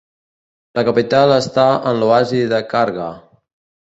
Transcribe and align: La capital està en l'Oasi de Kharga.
La 0.79 0.83
capital 0.87 1.33
està 1.35 1.67
en 1.91 2.01
l'Oasi 2.03 2.41
de 2.53 2.61
Kharga. 2.73 3.11